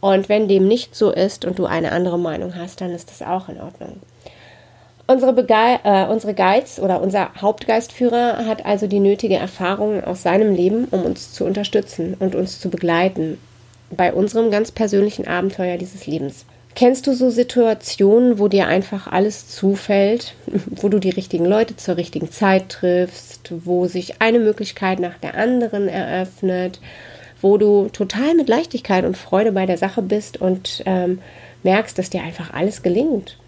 und 0.00 0.28
wenn 0.28 0.48
dem 0.48 0.66
nicht 0.66 0.94
so 0.94 1.10
ist 1.10 1.44
und 1.44 1.58
du 1.58 1.66
eine 1.66 1.92
andere 1.92 2.18
Meinung 2.18 2.54
hast, 2.56 2.80
dann 2.80 2.92
ist 2.92 3.10
das 3.10 3.20
auch 3.20 3.48
in 3.48 3.60
Ordnung. 3.60 4.00
Unsere, 5.08 5.32
Bege 5.32 5.78
äh, 5.84 6.06
unsere 6.06 6.34
Guides 6.34 6.80
oder 6.80 7.00
unser 7.00 7.30
Hauptgeistführer 7.40 8.44
hat 8.46 8.66
also 8.66 8.88
die 8.88 8.98
nötige 8.98 9.36
Erfahrung 9.36 10.02
aus 10.02 10.22
seinem 10.22 10.52
Leben, 10.52 10.86
um 10.90 11.04
uns 11.04 11.32
zu 11.32 11.44
unterstützen 11.44 12.16
und 12.18 12.34
uns 12.34 12.58
zu 12.58 12.70
begleiten 12.70 13.38
bei 13.90 14.12
unserem 14.12 14.50
ganz 14.50 14.72
persönlichen 14.72 15.28
Abenteuer 15.28 15.76
dieses 15.76 16.08
Lebens. 16.08 16.44
Kennst 16.74 17.06
du 17.06 17.14
so 17.14 17.30
Situationen, 17.30 18.40
wo 18.40 18.48
dir 18.48 18.66
einfach 18.66 19.06
alles 19.06 19.48
zufällt, 19.48 20.34
wo 20.70 20.88
du 20.88 20.98
die 20.98 21.10
richtigen 21.10 21.46
Leute 21.46 21.76
zur 21.76 21.96
richtigen 21.96 22.32
Zeit 22.32 22.68
triffst, 22.68 23.52
wo 23.64 23.86
sich 23.86 24.20
eine 24.20 24.40
Möglichkeit 24.40 24.98
nach 24.98 25.18
der 25.18 25.36
anderen 25.36 25.86
eröffnet, 25.88 26.80
wo 27.40 27.58
du 27.58 27.88
total 27.92 28.34
mit 28.34 28.48
Leichtigkeit 28.48 29.04
und 29.04 29.16
Freude 29.16 29.52
bei 29.52 29.66
der 29.66 29.78
Sache 29.78 30.02
bist 30.02 30.40
und 30.40 30.82
ähm, 30.84 31.20
merkst, 31.62 31.96
dass 31.96 32.10
dir 32.10 32.22
einfach 32.22 32.52
alles 32.52 32.82
gelingt, 32.82 33.38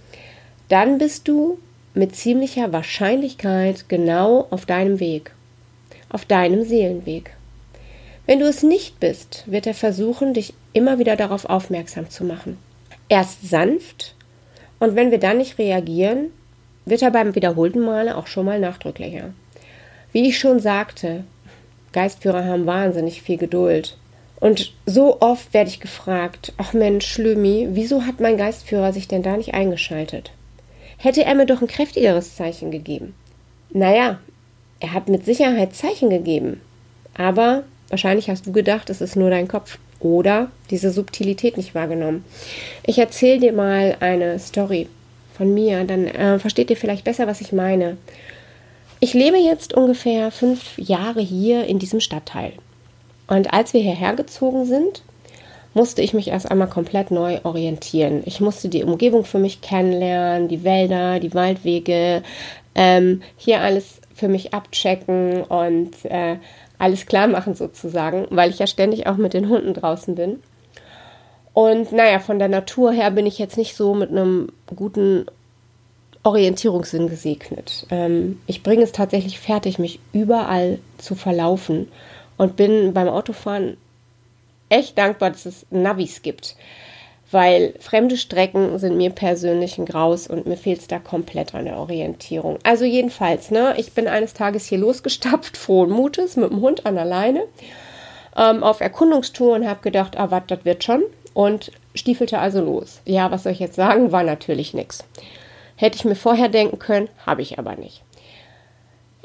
dann 0.68 0.98
bist 0.98 1.28
du 1.28 1.58
mit 1.94 2.14
ziemlicher 2.14 2.72
Wahrscheinlichkeit 2.72 3.88
genau 3.88 4.46
auf 4.50 4.66
deinem 4.66 5.00
Weg, 5.00 5.32
auf 6.10 6.24
deinem 6.24 6.64
Seelenweg. 6.64 7.30
Wenn 8.26 8.40
du 8.40 8.46
es 8.46 8.62
nicht 8.62 9.00
bist, 9.00 9.44
wird 9.46 9.66
er 9.66 9.74
versuchen, 9.74 10.34
dich 10.34 10.52
immer 10.74 10.98
wieder 10.98 11.16
darauf 11.16 11.46
aufmerksam 11.46 12.10
zu 12.10 12.24
machen. 12.24 12.58
Erst 13.08 13.48
sanft 13.48 14.14
und 14.78 14.96
wenn 14.96 15.10
wir 15.10 15.18
dann 15.18 15.38
nicht 15.38 15.58
reagieren, 15.58 16.30
wird 16.84 17.02
er 17.02 17.10
beim 17.10 17.34
wiederholten 17.34 17.80
Male 17.80 18.16
auch 18.16 18.26
schon 18.26 18.46
mal 18.46 18.60
nachdrücklicher. 18.60 19.32
Wie 20.12 20.28
ich 20.28 20.38
schon 20.38 20.60
sagte, 20.60 21.24
Geistführer 21.92 22.44
haben 22.44 22.66
wahnsinnig 22.66 23.22
viel 23.22 23.38
Geduld. 23.38 23.96
Und 24.40 24.72
so 24.86 25.20
oft 25.20 25.52
werde 25.52 25.70
ich 25.70 25.80
gefragt, 25.80 26.52
ach 26.58 26.72
Mensch, 26.72 27.06
Schlümi, 27.06 27.68
wieso 27.72 28.04
hat 28.04 28.20
mein 28.20 28.36
Geistführer 28.36 28.92
sich 28.92 29.08
denn 29.08 29.22
da 29.22 29.36
nicht 29.36 29.54
eingeschaltet? 29.54 30.30
Hätte 30.98 31.24
er 31.24 31.34
mir 31.34 31.46
doch 31.46 31.62
ein 31.62 31.68
kräftigeres 31.68 32.36
Zeichen 32.36 32.70
gegeben. 32.70 33.14
Naja, 33.70 34.18
er 34.80 34.92
hat 34.92 35.08
mit 35.08 35.24
Sicherheit 35.24 35.74
Zeichen 35.74 36.10
gegeben. 36.10 36.60
Aber 37.14 37.64
wahrscheinlich 37.88 38.28
hast 38.28 38.46
du 38.46 38.52
gedacht, 38.52 38.90
es 38.90 39.00
ist 39.00 39.16
nur 39.16 39.30
dein 39.30 39.48
Kopf 39.48 39.78
oder 40.00 40.50
diese 40.70 40.90
Subtilität 40.90 41.56
nicht 41.56 41.74
wahrgenommen. 41.74 42.24
Ich 42.84 42.98
erzähle 42.98 43.40
dir 43.40 43.52
mal 43.52 43.96
eine 44.00 44.38
Story 44.38 44.88
von 45.36 45.54
mir, 45.54 45.84
dann 45.84 46.06
äh, 46.06 46.38
versteht 46.38 46.70
ihr 46.70 46.76
vielleicht 46.76 47.04
besser, 47.04 47.26
was 47.26 47.40
ich 47.40 47.52
meine. 47.52 47.96
Ich 49.00 49.14
lebe 49.14 49.38
jetzt 49.38 49.74
ungefähr 49.74 50.30
fünf 50.32 50.76
Jahre 50.76 51.20
hier 51.20 51.64
in 51.66 51.78
diesem 51.78 52.00
Stadtteil. 52.00 52.52
Und 53.28 53.52
als 53.52 53.72
wir 53.72 53.80
hierher 53.80 54.14
gezogen 54.14 54.64
sind, 54.64 55.02
musste 55.74 56.02
ich 56.02 56.14
mich 56.14 56.28
erst 56.28 56.50
einmal 56.50 56.68
komplett 56.68 57.10
neu 57.10 57.38
orientieren. 57.44 58.22
Ich 58.24 58.40
musste 58.40 58.68
die 58.68 58.84
Umgebung 58.84 59.24
für 59.24 59.38
mich 59.38 59.60
kennenlernen, 59.60 60.48
die 60.48 60.64
Wälder, 60.64 61.20
die 61.20 61.34
Waldwege, 61.34 62.22
ähm, 62.74 63.22
hier 63.36 63.60
alles 63.60 64.00
für 64.14 64.28
mich 64.28 64.54
abchecken 64.54 65.42
und 65.42 66.04
äh, 66.04 66.36
alles 66.78 67.06
klar 67.06 67.26
machen 67.26 67.54
sozusagen, 67.54 68.26
weil 68.30 68.50
ich 68.50 68.58
ja 68.58 68.66
ständig 68.66 69.06
auch 69.06 69.16
mit 69.16 69.34
den 69.34 69.48
Hunden 69.48 69.74
draußen 69.74 70.14
bin. 70.14 70.40
Und 71.52 71.92
naja, 71.92 72.20
von 72.20 72.38
der 72.38 72.48
Natur 72.48 72.92
her 72.92 73.10
bin 73.10 73.26
ich 73.26 73.38
jetzt 73.38 73.56
nicht 73.56 73.74
so 73.74 73.94
mit 73.94 74.10
einem 74.10 74.48
guten 74.74 75.26
Orientierungssinn 76.22 77.08
gesegnet. 77.08 77.86
Ähm, 77.90 78.40
ich 78.46 78.62
bringe 78.62 78.82
es 78.82 78.92
tatsächlich 78.92 79.40
fertig, 79.40 79.78
mich 79.78 79.98
überall 80.12 80.78
zu 80.98 81.14
verlaufen 81.14 81.88
und 82.36 82.56
bin 82.56 82.92
beim 82.94 83.08
Autofahren 83.08 83.76
echt 84.68 84.98
dankbar, 84.98 85.30
dass 85.30 85.46
es 85.46 85.66
Navis 85.70 86.22
gibt, 86.22 86.56
weil 87.30 87.74
fremde 87.80 88.16
Strecken 88.16 88.78
sind 88.78 88.96
mir 88.96 89.10
persönlich 89.10 89.78
ein 89.78 89.86
Graus 89.86 90.26
und 90.26 90.46
mir 90.46 90.56
fehlt 90.56 90.80
es 90.80 90.88
da 90.88 90.98
komplett 90.98 91.54
an 91.54 91.64
der 91.66 91.78
Orientierung. 91.78 92.58
Also 92.62 92.84
jedenfalls, 92.84 93.50
ne, 93.50 93.74
ich 93.76 93.92
bin 93.92 94.08
eines 94.08 94.34
Tages 94.34 94.66
hier 94.66 94.78
losgestapft, 94.78 95.56
frohen 95.56 95.90
Mutes, 95.90 96.36
mit 96.36 96.50
dem 96.50 96.60
Hund 96.60 96.86
an 96.86 96.94
der 96.94 97.04
Leine, 97.04 97.44
ähm, 98.36 98.62
auf 98.62 98.80
Erkundungstour 98.80 99.54
und 99.56 99.66
habe 99.66 99.80
gedacht, 99.82 100.18
ah, 100.18 100.30
was, 100.30 100.42
das 100.46 100.64
wird 100.64 100.84
schon 100.84 101.02
und 101.34 101.70
stiefelte 101.94 102.38
also 102.38 102.60
los. 102.60 103.00
Ja, 103.04 103.30
was 103.30 103.44
soll 103.44 103.52
ich 103.52 103.60
jetzt 103.60 103.76
sagen, 103.76 104.12
war 104.12 104.22
natürlich 104.22 104.74
nichts. 104.74 105.04
Hätte 105.76 105.96
ich 105.96 106.04
mir 106.04 106.16
vorher 106.16 106.48
denken 106.48 106.78
können, 106.78 107.08
habe 107.24 107.42
ich 107.42 107.58
aber 107.58 107.76
nicht. 107.76 108.02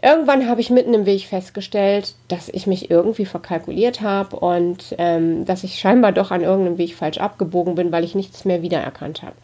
Irgendwann 0.03 0.49
habe 0.49 0.59
ich 0.59 0.69
mitten 0.69 0.93
im 0.93 1.05
Weg 1.05 1.27
festgestellt, 1.27 2.15
dass 2.27 2.49
ich 2.49 2.67
mich 2.67 2.91
irgendwie 2.91 3.23
verkalkuliert 3.23 4.01
habe 4.01 4.35
und 4.35 4.93
ähm, 4.97 5.45
dass 5.45 5.63
ich 5.63 5.79
scheinbar 5.79 6.11
doch 6.11 6.29
an 6.29 6.41
irgendeinem 6.41 6.77
Weg 6.77 6.93
falsch 6.93 7.19
abgebogen 7.19 7.75
bin, 7.75 7.93
weil 7.93 8.03
ich 8.03 8.13
nichts 8.13 8.43
mehr 8.43 8.61
wiedererkannt 8.61 9.21
habe. 9.21 9.35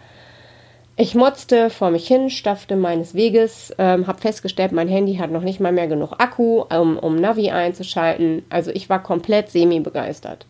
Ich 0.97 1.15
motzte 1.15 1.69
vor 1.69 1.91
mich 1.91 2.05
hin, 2.05 2.29
staffte 2.29 2.75
meines 2.75 3.13
Weges, 3.13 3.73
ähm, 3.77 4.05
habe 4.05 4.19
festgestellt, 4.19 4.73
mein 4.73 4.89
Handy 4.89 5.15
hat 5.15 5.31
noch 5.31 5.43
nicht 5.43 5.61
mal 5.61 5.71
mehr 5.71 5.87
genug 5.87 6.15
Akku, 6.17 6.63
um, 6.63 6.99
um 6.99 7.15
Navi 7.15 7.51
einzuschalten. 7.51 8.43
Also 8.49 8.71
ich 8.71 8.89
war 8.89 9.01
komplett 9.01 9.49
semi-begeistert. 9.51 10.45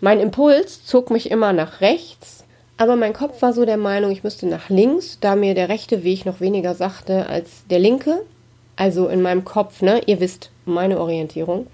Mein 0.00 0.18
Impuls 0.18 0.86
zog 0.86 1.10
mich 1.10 1.30
immer 1.30 1.52
nach 1.52 1.82
rechts, 1.82 2.46
aber 2.78 2.96
mein 2.96 3.12
Kopf 3.12 3.42
war 3.42 3.52
so 3.52 3.66
der 3.66 3.76
Meinung, 3.76 4.12
ich 4.12 4.24
müsste 4.24 4.46
nach 4.46 4.70
links, 4.70 5.18
da 5.20 5.36
mir 5.36 5.54
der 5.54 5.68
rechte 5.68 6.04
Weg 6.04 6.24
noch 6.24 6.40
weniger 6.40 6.74
sagte 6.74 7.26
als 7.26 7.66
der 7.68 7.80
linke. 7.80 8.22
Also 8.80 9.08
in 9.08 9.20
meinem 9.20 9.44
Kopf, 9.44 9.82
ne? 9.82 10.00
Ihr 10.06 10.20
wisst, 10.20 10.50
meine 10.64 10.98
Orientierung. 10.98 11.66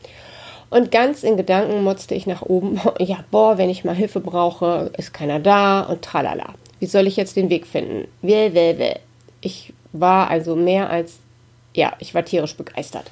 Und 0.71 0.91
ganz 0.91 1.23
in 1.23 1.37
Gedanken 1.37 1.85
motzte 1.85 2.17
ich 2.17 2.27
nach 2.27 2.43
oben. 2.43 2.81
Ja, 2.99 3.19
boah, 3.31 3.59
wenn 3.59 3.71
ich 3.71 3.85
mal 3.85 3.95
Hilfe 3.95 4.19
brauche, 4.19 4.91
ist 4.99 5.15
keiner 5.15 5.39
da 5.39 5.83
und 5.83 6.03
tralala. 6.03 6.55
Wie 6.81 6.87
soll 6.87 7.07
ich 7.07 7.17
jetzt 7.17 7.37
den 7.37 7.49
Weg 7.49 7.65
finden? 7.65 8.09
Ich 9.41 9.73
war 9.93 10.29
also 10.31 10.57
mehr 10.57 10.91
als, 10.91 11.19
ja, 11.75 11.93
ich 12.01 12.13
war 12.13 12.25
tierisch 12.25 12.57
begeistert. 12.57 13.09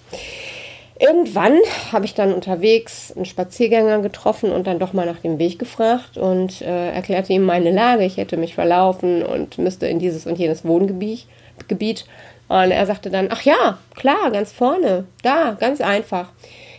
Irgendwann 0.98 1.56
habe 1.92 2.04
ich 2.04 2.14
dann 2.14 2.34
unterwegs 2.34 3.12
einen 3.14 3.26
Spaziergänger 3.26 4.00
getroffen 4.00 4.50
und 4.50 4.66
dann 4.66 4.80
doch 4.80 4.92
mal 4.92 5.06
nach 5.06 5.20
dem 5.20 5.38
Weg 5.38 5.60
gefragt 5.60 6.18
und 6.18 6.62
äh, 6.62 6.90
erklärte 6.90 7.32
ihm 7.32 7.44
meine 7.44 7.70
Lage. 7.70 8.04
Ich 8.04 8.16
hätte 8.16 8.38
mich 8.38 8.56
verlaufen 8.56 9.22
und 9.22 9.58
müsste 9.58 9.86
in 9.86 10.00
dieses 10.00 10.26
und 10.26 10.36
jenes 10.36 10.64
Wohngebiet. 10.64 11.26
Gebiet. 11.68 12.06
Und 12.48 12.70
er 12.70 12.86
sagte 12.86 13.10
dann, 13.10 13.28
ach 13.30 13.42
ja, 13.42 13.78
klar, 13.94 14.30
ganz 14.30 14.52
vorne, 14.52 15.06
da, 15.22 15.56
ganz 15.58 15.80
einfach. 15.80 16.30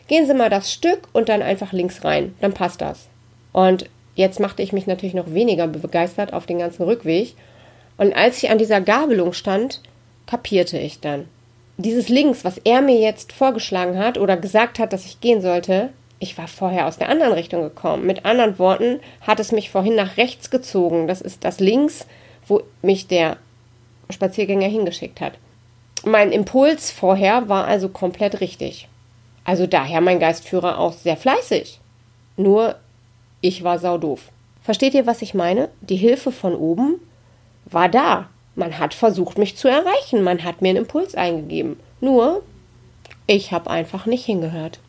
Gehen 0.07 0.27
Sie 0.27 0.33
mal 0.33 0.49
das 0.49 0.71
Stück 0.71 1.07
und 1.13 1.29
dann 1.29 1.41
einfach 1.41 1.73
links 1.73 2.03
rein, 2.03 2.35
dann 2.39 2.53
passt 2.53 2.81
das. 2.81 3.07
Und 3.51 3.89
jetzt 4.15 4.39
machte 4.39 4.61
ich 4.61 4.73
mich 4.73 4.85
natürlich 4.85 5.15
noch 5.15 5.33
weniger 5.33 5.67
begeistert 5.67 6.33
auf 6.33 6.45
den 6.45 6.59
ganzen 6.59 6.83
Rückweg. 6.83 7.33
Und 7.97 8.15
als 8.15 8.43
ich 8.43 8.49
an 8.49 8.57
dieser 8.57 8.81
Gabelung 8.81 9.33
stand, 9.33 9.81
kapierte 10.27 10.77
ich 10.77 10.99
dann 10.99 11.27
dieses 11.77 12.09
Links, 12.09 12.45
was 12.45 12.57
er 12.59 12.81
mir 12.81 12.99
jetzt 12.99 13.33
vorgeschlagen 13.33 13.97
hat 13.97 14.17
oder 14.17 14.37
gesagt 14.37 14.79
hat, 14.79 14.93
dass 14.93 15.05
ich 15.05 15.19
gehen 15.19 15.41
sollte, 15.41 15.89
ich 16.19 16.37
war 16.37 16.47
vorher 16.47 16.87
aus 16.87 16.97
der 16.97 17.09
anderen 17.09 17.33
Richtung 17.33 17.61
gekommen. 17.61 18.05
Mit 18.05 18.23
anderen 18.23 18.57
Worten 18.57 18.99
hat 19.21 19.39
es 19.39 19.51
mich 19.51 19.69
vorhin 19.69 19.95
nach 19.95 20.17
rechts 20.17 20.49
gezogen. 20.49 21.07
Das 21.07 21.21
ist 21.21 21.43
das 21.43 21.59
Links, 21.59 22.07
wo 22.47 22.61
mich 22.81 23.07
der 23.07 23.37
Spaziergänger 24.09 24.67
hingeschickt 24.67 25.19
hat. 25.19 25.33
Mein 26.07 26.31
Impuls 26.31 26.91
vorher 26.91 27.49
war 27.49 27.65
also 27.65 27.89
komplett 27.89 28.39
richtig. 28.39 28.87
Also 29.43 29.65
daher 29.65 30.01
mein 30.01 30.19
Geistführer 30.19 30.77
auch 30.77 30.93
sehr 30.93 31.17
fleißig. 31.17 31.79
Nur 32.37 32.75
ich 33.41 33.63
war 33.63 33.79
saudoof. 33.79 34.21
Versteht 34.61 34.93
ihr, 34.93 35.07
was 35.07 35.23
ich 35.23 35.33
meine? 35.33 35.69
Die 35.81 35.95
Hilfe 35.95 36.31
von 36.31 36.55
oben 36.55 36.99
war 37.65 37.89
da. 37.89 38.29
Man 38.53 38.77
hat 38.77 38.93
versucht, 38.93 39.39
mich 39.39 39.57
zu 39.57 39.67
erreichen, 39.67 40.21
man 40.21 40.43
hat 40.43 40.61
mir 40.61 40.69
einen 40.69 40.79
Impuls 40.79 41.15
eingegeben. 41.15 41.79
Nur, 42.01 42.43
ich 43.25 43.51
habe 43.51 43.71
einfach 43.71 44.05
nicht 44.05 44.25
hingehört. 44.25 44.79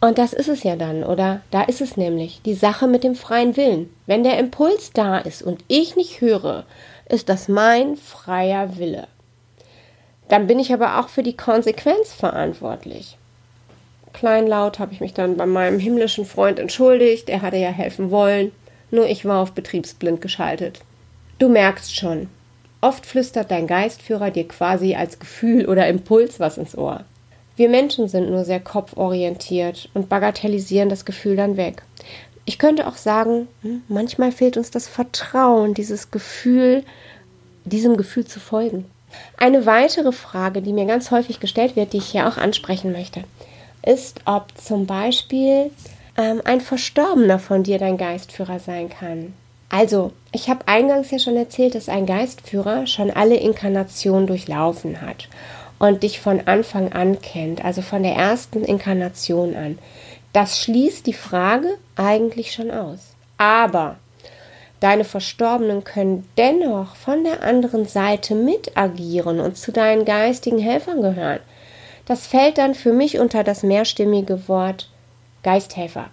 Und 0.00 0.18
das 0.18 0.32
ist 0.32 0.48
es 0.48 0.62
ja 0.62 0.76
dann, 0.76 1.02
oder? 1.02 1.40
Da 1.50 1.62
ist 1.62 1.80
es 1.80 1.96
nämlich, 1.96 2.42
die 2.44 2.54
Sache 2.54 2.86
mit 2.86 3.02
dem 3.02 3.16
freien 3.16 3.56
Willen. 3.56 3.90
Wenn 4.06 4.22
der 4.22 4.38
Impuls 4.38 4.92
da 4.92 5.18
ist 5.18 5.42
und 5.42 5.64
ich 5.66 5.96
nicht 5.96 6.20
höre, 6.20 6.64
ist 7.08 7.28
das 7.28 7.48
mein 7.48 7.96
freier 7.96 8.78
Wille. 8.78 9.08
Dann 10.28 10.46
bin 10.46 10.58
ich 10.58 10.72
aber 10.72 10.98
auch 10.98 11.08
für 11.08 11.22
die 11.22 11.36
Konsequenz 11.36 12.12
verantwortlich. 12.12 13.16
Kleinlaut 14.12 14.78
habe 14.78 14.92
ich 14.92 15.00
mich 15.00 15.14
dann 15.14 15.36
bei 15.36 15.46
meinem 15.46 15.78
himmlischen 15.78 16.24
Freund 16.24 16.58
entschuldigt, 16.58 17.28
er 17.28 17.42
hatte 17.42 17.56
ja 17.56 17.70
helfen 17.70 18.10
wollen, 18.10 18.52
nur 18.90 19.06
ich 19.06 19.24
war 19.24 19.42
auf 19.42 19.52
betriebsblind 19.52 20.20
geschaltet. 20.20 20.80
Du 21.38 21.48
merkst 21.48 21.94
schon, 21.94 22.28
Oft 22.84 23.06
flüstert 23.06 23.50
dein 23.50 23.66
Geistführer 23.66 24.30
dir 24.30 24.46
quasi 24.46 24.94
als 24.94 25.18
Gefühl 25.18 25.70
oder 25.70 25.88
Impuls 25.88 26.38
was 26.38 26.58
ins 26.58 26.76
Ohr. 26.76 27.06
Wir 27.56 27.70
Menschen 27.70 28.08
sind 28.08 28.28
nur 28.28 28.44
sehr 28.44 28.60
kopforientiert 28.60 29.88
und 29.94 30.10
bagatellisieren 30.10 30.90
das 30.90 31.06
Gefühl 31.06 31.34
dann 31.34 31.56
weg. 31.56 31.82
Ich 32.44 32.58
könnte 32.58 32.86
auch 32.86 32.98
sagen, 32.98 33.48
hm, 33.62 33.84
manchmal 33.88 34.32
fehlt 34.32 34.58
uns 34.58 34.70
das 34.70 34.86
Vertrauen, 34.86 35.72
dieses 35.72 36.10
Gefühl, 36.10 36.84
diesem 37.64 37.96
Gefühl 37.96 38.26
zu 38.26 38.38
folgen. 38.38 38.84
Eine 39.36 39.66
weitere 39.66 40.12
Frage, 40.12 40.62
die 40.62 40.72
mir 40.72 40.86
ganz 40.86 41.10
häufig 41.10 41.40
gestellt 41.40 41.76
wird, 41.76 41.92
die 41.92 41.98
ich 41.98 42.06
hier 42.06 42.28
auch 42.28 42.36
ansprechen 42.36 42.92
möchte, 42.92 43.24
ist, 43.84 44.20
ob 44.24 44.46
zum 44.56 44.86
Beispiel 44.86 45.70
ähm, 46.16 46.40
ein 46.44 46.60
Verstorbener 46.60 47.38
von 47.38 47.62
dir 47.62 47.78
dein 47.78 47.96
Geistführer 47.96 48.58
sein 48.58 48.88
kann. 48.88 49.34
Also, 49.68 50.12
ich 50.32 50.48
habe 50.48 50.68
eingangs 50.68 51.10
ja 51.10 51.18
schon 51.18 51.36
erzählt, 51.36 51.74
dass 51.74 51.88
ein 51.88 52.06
Geistführer 52.06 52.86
schon 52.86 53.10
alle 53.10 53.36
Inkarnationen 53.36 54.26
durchlaufen 54.26 55.00
hat 55.00 55.28
und 55.78 56.02
dich 56.02 56.20
von 56.20 56.46
Anfang 56.46 56.92
an 56.92 57.20
kennt, 57.20 57.64
also 57.64 57.82
von 57.82 58.02
der 58.02 58.14
ersten 58.14 58.62
Inkarnation 58.62 59.56
an. 59.56 59.78
Das 60.32 60.60
schließt 60.60 61.06
die 61.06 61.12
Frage 61.12 61.76
eigentlich 61.96 62.52
schon 62.52 62.70
aus. 62.70 63.14
Aber 63.38 63.96
deine 64.84 65.04
Verstorbenen 65.04 65.82
können 65.82 66.28
dennoch 66.36 66.94
von 66.94 67.24
der 67.24 67.42
anderen 67.42 67.86
Seite 67.86 68.34
mit 68.34 68.76
agieren 68.76 69.40
und 69.40 69.56
zu 69.56 69.72
deinen 69.72 70.04
geistigen 70.04 70.58
Helfern 70.58 71.00
gehören. 71.00 71.40
Das 72.04 72.26
fällt 72.26 72.58
dann 72.58 72.74
für 72.74 72.92
mich 72.92 73.18
unter 73.18 73.44
das 73.44 73.62
mehrstimmige 73.62 74.46
Wort 74.46 74.90
Geisthelfer. 75.42 76.10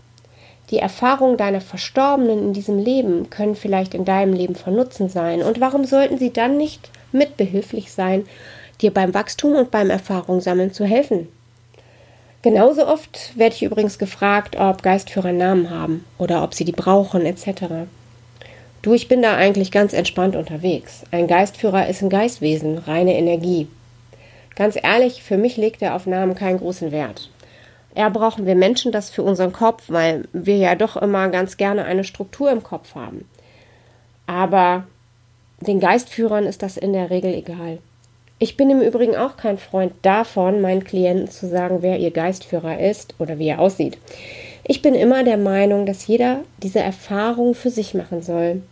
Die 0.70 0.78
Erfahrungen 0.78 1.36
deiner 1.36 1.60
Verstorbenen 1.60 2.40
in 2.40 2.54
diesem 2.54 2.80
Leben 2.80 3.30
können 3.30 3.56
vielleicht 3.56 3.94
in 3.94 4.06
deinem 4.06 4.32
Leben 4.32 4.56
von 4.56 4.74
Nutzen 4.74 5.10
sein. 5.10 5.44
Und 5.44 5.60
warum 5.60 5.84
sollten 5.84 6.18
sie 6.18 6.32
dann 6.32 6.56
nicht 6.56 6.92
mitbehilflich 7.12 7.92
sein, 7.92 8.26
dir 8.80 8.94
beim 8.94 9.14
Wachstum 9.14 9.54
und 9.54 9.70
beim 9.70 9.90
Erfahrungssammeln 9.90 10.72
zu 10.72 10.86
helfen? 10.86 11.28
Genauso 12.42 12.88
oft 12.88 13.38
werde 13.38 13.54
ich 13.54 13.64
übrigens 13.64 14.00
gefragt, 14.00 14.56
ob 14.56 14.82
Geistführer 14.82 15.34
Namen 15.34 15.70
haben 15.70 16.06
oder 16.18 16.42
ob 16.42 16.54
sie 16.54 16.64
die 16.64 16.72
brauchen 16.72 17.26
etc. 17.26 17.90
Du, 18.82 18.94
ich 18.96 19.08
bin 19.08 19.22
da 19.22 19.36
eigentlich 19.36 19.72
ganz 19.72 19.94
entspannt 19.94 20.36
unterwegs. 20.36 21.04
Ein 21.12 21.28
Geistführer 21.28 21.88
ist 21.88 22.02
ein 22.02 22.10
Geistwesen, 22.10 22.80
reine 22.80 23.16
Energie. 23.16 23.68
Ganz 24.56 24.76
ehrlich, 24.82 25.22
für 25.22 25.38
mich 25.38 25.56
legt 25.56 25.84
er 25.84 25.96
auf 25.96 26.08
Namen 26.08 26.34
keinen 26.34 26.58
großen 26.58 26.92
Wert. 26.92 27.30
Eher 27.94 28.10
brauchen 28.10 28.48
wir 28.48 28.56
Menschen 28.56 28.92
das 28.92 29.12
für 29.12 29.22
unseren 29.22 29.54
Kopf, 29.54 29.84
weil 29.88 30.24
wir 30.34 30.58
ja 30.58 30.74
doch 30.76 30.98
immer 30.98 31.30
ganz 31.30 31.58
gerne 31.58 31.86
eine 31.86 32.04
Struktur 32.04 32.52
im 32.52 32.64
Kopf 32.64 32.96
haben. 32.96 33.30
Aber 34.26 34.86
den 35.60 35.80
Geistführern 35.80 36.46
ist 36.46 36.64
das 36.64 36.78
in 36.78 36.94
der 36.94 37.12
Regel 37.12 37.36
egal. 37.36 37.78
Ich 38.40 38.58
bin 38.58 38.72
im 38.72 38.82
Übrigen 38.82 39.16
auch 39.16 39.38
kein 39.38 39.60
Freund 39.60 39.94
davon, 40.02 40.62
meinen 40.62 40.84
Klienten 40.84 41.30
zu 41.30 41.48
sagen, 41.48 41.84
wer 41.84 42.00
ihr 42.00 42.10
Geistführer 42.10 42.80
ist 42.80 43.14
oder 43.20 43.38
wie 43.38 43.50
er 43.50 43.60
aussieht. 43.60 44.00
Ich 44.64 44.82
bin 44.82 44.96
immer 44.96 45.24
der 45.24 45.38
Meinung, 45.38 45.86
dass 45.86 46.08
jeder 46.08 46.40
diese 46.64 46.80
Erfahrung 46.80 47.54
für 47.54 47.70
sich 47.70 47.94
machen 47.94 48.24
soll. 48.24 48.64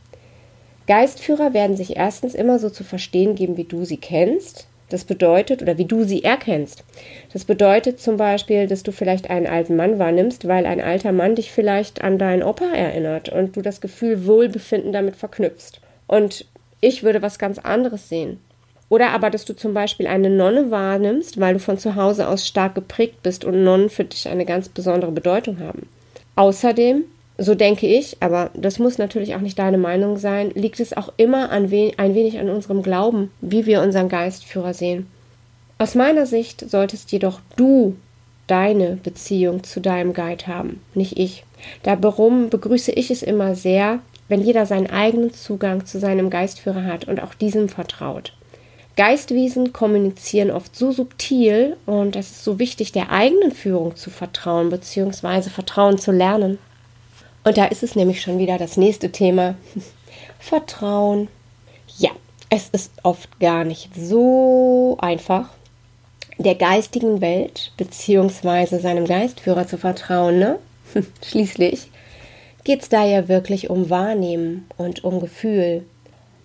Geistführer 0.89 1.53
werden 1.53 1.77
sich 1.77 1.97
erstens 1.97 2.33
immer 2.33 2.57
so 2.57 2.71
zu 2.71 2.83
verstehen 2.83 3.35
geben, 3.35 3.57
wie 3.57 3.63
du 3.63 3.85
sie 3.85 3.97
kennst. 3.97 4.65
Das 4.89 5.03
bedeutet, 5.03 5.61
oder 5.61 5.77
wie 5.77 5.85
du 5.85 6.03
sie 6.03 6.23
erkennst. 6.23 6.83
Das 7.31 7.45
bedeutet 7.45 7.99
zum 7.99 8.17
Beispiel, 8.17 8.65
dass 8.65 8.81
du 8.81 8.91
vielleicht 8.91 9.29
einen 9.29 9.45
alten 9.45 9.75
Mann 9.75 9.99
wahrnimmst, 9.99 10.47
weil 10.47 10.65
ein 10.65 10.81
alter 10.81 11.11
Mann 11.11 11.35
dich 11.35 11.51
vielleicht 11.51 12.03
an 12.03 12.17
deinen 12.17 12.41
Opa 12.41 12.65
erinnert 12.73 13.29
und 13.29 13.55
du 13.55 13.61
das 13.61 13.81
Gefühl 13.81 14.25
Wohlbefinden 14.25 14.91
damit 14.91 15.15
verknüpfst. 15.15 15.79
Und 16.07 16.45
ich 16.81 17.03
würde 17.03 17.21
was 17.21 17.37
ganz 17.37 17.59
anderes 17.59 18.09
sehen. 18.09 18.39
Oder 18.89 19.11
aber, 19.11 19.29
dass 19.29 19.45
du 19.45 19.55
zum 19.55 19.75
Beispiel 19.75 20.07
eine 20.07 20.31
Nonne 20.31 20.71
wahrnimmst, 20.71 21.39
weil 21.39 21.53
du 21.53 21.59
von 21.59 21.77
zu 21.77 21.93
Hause 21.93 22.27
aus 22.27 22.47
stark 22.47 22.73
geprägt 22.73 23.21
bist 23.21 23.45
und 23.45 23.63
Nonnen 23.63 23.91
für 23.91 24.05
dich 24.05 24.27
eine 24.27 24.45
ganz 24.45 24.69
besondere 24.69 25.11
Bedeutung 25.11 25.59
haben. 25.59 25.87
Außerdem, 26.35 27.03
so 27.39 27.55
denke 27.55 27.87
ich, 27.87 28.17
aber 28.19 28.51
das 28.53 28.79
muss 28.79 28.97
natürlich 28.97 29.35
auch 29.35 29.41
nicht 29.41 29.57
deine 29.57 29.77
Meinung 29.77 30.17
sein, 30.17 30.51
liegt 30.51 30.79
es 30.79 30.95
auch 30.95 31.11
immer 31.17 31.49
ein 31.49 31.71
wenig 31.71 32.39
an 32.39 32.49
unserem 32.49 32.83
Glauben, 32.83 33.31
wie 33.41 33.65
wir 33.65 33.81
unseren 33.81 34.09
Geistführer 34.09 34.73
sehen. 34.73 35.07
Aus 35.77 35.95
meiner 35.95 36.25
Sicht 36.25 36.69
solltest 36.69 37.11
jedoch 37.11 37.39
du 37.55 37.95
deine 38.47 38.97
Beziehung 39.03 39.63
zu 39.63 39.79
deinem 39.79 40.13
Guide 40.13 40.47
haben, 40.47 40.81
nicht 40.93 41.17
ich. 41.17 41.45
Darum 41.83 42.49
begrüße 42.49 42.91
ich 42.91 43.11
es 43.11 43.23
immer 43.23 43.55
sehr, 43.55 43.99
wenn 44.27 44.41
jeder 44.41 44.65
seinen 44.65 44.89
eigenen 44.89 45.33
Zugang 45.33 45.85
zu 45.85 45.99
seinem 45.99 46.29
Geistführer 46.29 46.85
hat 46.85 47.07
und 47.07 47.21
auch 47.21 47.33
diesem 47.33 47.69
vertraut. 47.69 48.33
Geistwesen 48.95 49.71
kommunizieren 49.71 50.51
oft 50.51 50.75
so 50.75 50.91
subtil 50.91 51.77
und 51.85 52.17
es 52.17 52.31
ist 52.31 52.43
so 52.43 52.59
wichtig, 52.59 52.91
der 52.91 53.11
eigenen 53.11 53.51
Führung 53.51 53.95
zu 53.95 54.09
vertrauen 54.09 54.69
bzw. 54.69 55.43
Vertrauen 55.43 55.97
zu 55.97 56.11
lernen. 56.11 56.57
Und 57.43 57.57
da 57.57 57.65
ist 57.65 57.83
es 57.83 57.95
nämlich 57.95 58.21
schon 58.21 58.37
wieder 58.37 58.57
das 58.57 58.77
nächste 58.77 59.11
Thema. 59.11 59.55
Vertrauen. 60.39 61.27
Ja, 61.97 62.11
es 62.49 62.69
ist 62.69 62.91
oft 63.03 63.39
gar 63.39 63.63
nicht 63.63 63.89
so 63.95 64.97
einfach, 64.99 65.49
der 66.37 66.55
geistigen 66.55 67.21
Welt 67.21 67.71
bzw. 67.77 68.79
seinem 68.79 69.05
Geistführer 69.05 69.67
zu 69.67 69.77
vertrauen. 69.77 70.39
Ne? 70.39 70.59
Schließlich 71.23 71.89
geht 72.63 72.81
es 72.81 72.89
da 72.89 73.05
ja 73.05 73.27
wirklich 73.27 73.69
um 73.69 73.89
Wahrnehmen 73.89 74.67
und 74.77 75.03
um 75.03 75.19
Gefühl. 75.19 75.85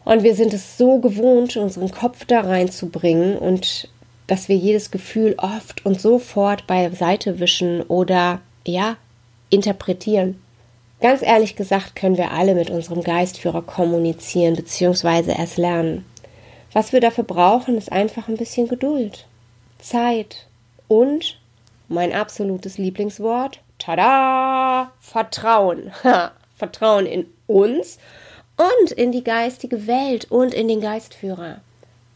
Und 0.04 0.22
wir 0.22 0.34
sind 0.34 0.52
es 0.52 0.76
so 0.76 0.98
gewohnt, 0.98 1.56
unseren 1.56 1.90
Kopf 1.90 2.24
da 2.26 2.40
reinzubringen 2.40 3.36
und 3.36 3.88
dass 4.26 4.48
wir 4.48 4.56
jedes 4.56 4.90
Gefühl 4.90 5.34
oft 5.38 5.84
und 5.84 6.00
sofort 6.00 6.66
beiseite 6.66 7.40
wischen 7.40 7.82
oder 7.82 8.40
ja, 8.66 8.96
interpretieren. 9.50 10.40
Ganz 11.04 11.20
ehrlich 11.20 11.54
gesagt 11.54 11.96
können 11.96 12.16
wir 12.16 12.30
alle 12.30 12.54
mit 12.54 12.70
unserem 12.70 13.02
Geistführer 13.02 13.60
kommunizieren 13.60 14.56
bzw. 14.56 15.34
erst 15.36 15.58
lernen. 15.58 16.06
Was 16.72 16.94
wir 16.94 17.00
dafür 17.00 17.24
brauchen, 17.24 17.76
ist 17.76 17.92
einfach 17.92 18.26
ein 18.26 18.38
bisschen 18.38 18.68
Geduld, 18.68 19.26
Zeit 19.78 20.46
und 20.88 21.38
mein 21.88 22.14
absolutes 22.14 22.78
Lieblingswort, 22.78 23.60
tada, 23.78 24.92
Vertrauen. 24.98 25.92
Vertrauen 26.56 27.04
in 27.04 27.26
uns 27.48 27.98
und 28.56 28.90
in 28.92 29.12
die 29.12 29.24
geistige 29.24 29.86
Welt 29.86 30.30
und 30.30 30.54
in 30.54 30.68
den 30.68 30.80
Geistführer. 30.80 31.60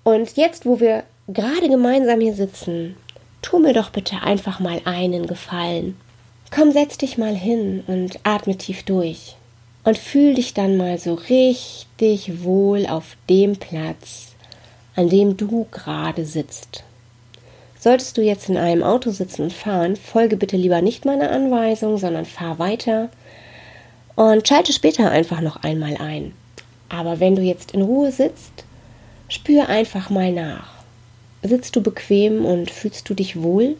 Und 0.03 0.39
jetzt, 0.39 0.65
wo 0.65 0.81
wir 0.81 1.03
gerade 1.29 1.69
gemeinsam 1.69 2.23
hier 2.23 2.33
sitzen, 2.33 2.97
tu 3.43 3.59
mir 3.59 3.75
doch 3.75 3.91
bitte 3.91 4.23
einfach 4.23 4.61
mal 4.61 4.81
einen 4.87 5.27
Gefallen. 5.27 6.01
Komm, 6.51 6.73
setz 6.73 6.97
dich 6.97 7.19
mal 7.19 7.35
hin 7.35 7.85
und 7.87 8.21
atme 8.23 8.57
tief 8.57 8.83
durch. 8.83 9.37
Und 9.85 9.99
fühl 9.99 10.35
dich 10.35 10.55
dann 10.55 10.77
mal 10.77 10.99
so 10.99 11.15
richtig 11.15 12.43
wohl 12.43 12.87
auf 12.87 13.17
dem 13.29 13.57
Platz, 13.57 14.33
an 14.97 15.09
dem 15.09 15.37
du 15.37 15.67
gerade 15.71 16.25
sitzt. 16.25 16.85
Solltest 17.79 18.17
du 18.17 18.23
jetzt 18.23 18.49
in 18.49 18.57
einem 18.57 18.83
Auto 18.83 19.11
sitzen 19.11 19.43
und 19.43 19.53
fahren, 19.53 19.97
folge 19.97 20.37
bitte 20.37 20.57
lieber 20.57 20.83
nicht 20.83 21.05
meiner 21.05 21.31
Anweisung, 21.31 21.97
sondern 21.97 22.25
fahr 22.25 22.59
weiter 22.59 23.09
und 24.17 24.49
schalte 24.49 24.73
später 24.73 25.11
einfach 25.11 25.41
noch 25.41 25.63
einmal 25.63 25.97
ein. 25.99 26.33
Aber 26.89 27.21
wenn 27.21 27.37
du 27.37 27.43
jetzt 27.43 27.73
in 27.73 27.83
Ruhe 27.83 28.11
sitzt, 28.11 28.65
spür 29.29 29.69
einfach 29.69 30.11
mal 30.11 30.33
nach. 30.33 30.73
Sitzt 31.43 31.77
du 31.77 31.83
bequem 31.83 32.45
und 32.45 32.71
fühlst 32.71 33.09
du 33.09 33.15
dich 33.15 33.41
wohl? 33.41 33.77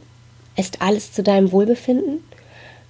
Ist 0.57 0.81
alles 0.81 1.13
zu 1.13 1.23
deinem 1.25 1.51
Wohlbefinden? 1.51 2.23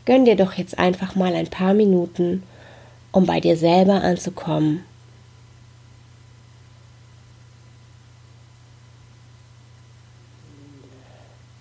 Gönn 0.09 0.25
dir 0.25 0.37
doch 0.37 0.55
jetzt 0.55 0.79
einfach 0.79 1.17
mal 1.17 1.35
ein 1.35 1.49
paar 1.49 1.75
Minuten, 1.75 2.43
um 3.13 3.27
bei 3.27 3.41
dir 3.41 3.59
selber 3.59 4.03
anzukommen. 4.03 4.83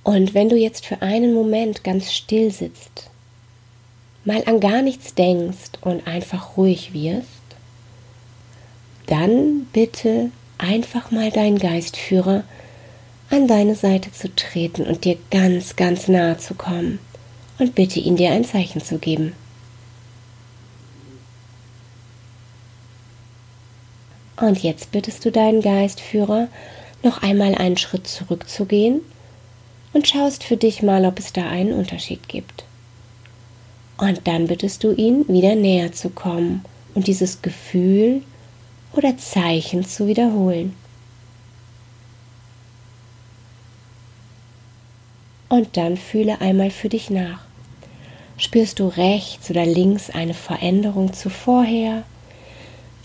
Und 0.02 0.34
wenn 0.34 0.48
du 0.48 0.56
jetzt 0.56 0.86
für 0.86 1.02
einen 1.02 1.34
Moment 1.34 1.84
ganz 1.84 2.14
still 2.14 2.50
sitzt, 2.50 3.10
mal 4.24 4.42
an 4.46 4.62
gar 4.62 4.82
nichts 4.82 5.14
denkst 5.14 5.72
und 5.82 6.08
einfach 6.08 6.56
ruhig 6.56 6.94
wirst, 6.94 7.28
dann 9.08 9.68
bitte 9.74 10.32
einfach 10.58 11.12
mal 11.12 11.32
deinen 11.32 11.60
Geistführer 11.60 12.46
an 13.30 13.50
deine 13.50 13.76
Seite 13.76 14.14
zu 14.14 14.34
treten 14.34 14.84
und 14.84 15.04
dir 15.04 15.18
ganz, 15.32 15.76
ganz 15.76 16.08
nahe 16.08 16.38
zu 16.38 16.54
kommen 16.54 17.00
und 17.60 17.76
bitte 17.76 18.00
ihn 18.00 18.16
dir 18.16 18.32
ein 18.32 18.46
Zeichen 18.46 18.82
zu 18.82 18.98
geben. 18.98 19.34
Und 24.40 24.62
jetzt 24.62 24.92
bittest 24.92 25.26
du 25.26 25.32
deinen 25.32 25.62
Geistführer, 25.62 26.48
noch 27.04 27.24
einmal 27.24 27.56
einen 27.56 27.78
Schritt 27.78 28.08
zurückzugehen 28.08 29.02
und 29.94 30.08
schaust 30.08 30.44
für 30.44 30.58
dich 30.58 30.84
mal, 30.84 31.06
ob 31.06 31.18
es 31.20 31.34
da 31.34 31.48
einen 31.48 31.74
Unterschied 31.74 32.28
gibt. 32.28 32.66
Und 33.98 34.28
dann 34.28 34.48
bittest 34.48 34.84
du 34.84 34.94
ihn, 34.94 35.28
wieder 35.28 35.56
näher 35.56 35.92
zu 35.92 36.10
kommen 36.10 36.64
und 36.94 37.08
dieses 37.08 37.42
Gefühl 37.42 38.22
oder 38.94 39.18
Zeichen 39.18 39.86
zu 39.86 40.08
wiederholen. 40.08 40.76
Und 45.50 45.78
dann 45.78 45.98
fühle 45.98 46.42
einmal 46.42 46.70
für 46.70 46.90
dich 46.90 47.10
nach. 47.10 47.47
Spürst 48.38 48.80
du 48.80 48.88
rechts 48.88 49.50
oder 49.50 49.66
links 49.66 50.12
eine 50.12 50.36
Veränderung 50.36 51.12
zu 51.12 51.32
vorher? 51.32 52.04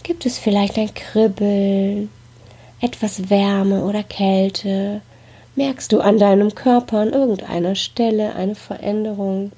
Gibt 0.03 0.27
es 0.27 0.37
vielleicht 0.37 0.77
ein 0.77 0.92
Kribbeln, 0.92 2.11
etwas 2.83 3.31
Wärme 3.31 3.85
oder 3.85 4.03
Kälte? 4.03 5.01
Merkst 5.57 5.90
du 5.92 6.01
an 6.01 6.18
deinem 6.18 6.55
Körper 6.55 6.99
an 6.99 7.12
irgendeiner 7.14 7.75
Stelle 7.77 8.35
eine 8.35 8.55
Veränderung? 8.55 9.53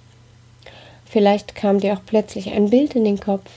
Vielleicht 1.06 1.56
kam 1.56 1.80
dir 1.80 1.94
auch 1.94 2.02
plötzlich 2.06 2.52
ein 2.52 2.70
Bild 2.70 2.94
in 2.94 3.04
den 3.04 3.18
Kopf 3.18 3.50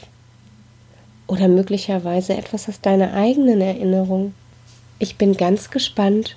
oder 1.28 1.48
möglicherweise 1.48 2.36
etwas 2.36 2.68
aus 2.68 2.82
deiner 2.82 3.14
eigenen 3.14 3.62
Erinnerung. 3.62 4.34
Ich 4.98 5.18
bin 5.18 5.38
ganz 5.38 5.70
gespannt, 5.70 6.36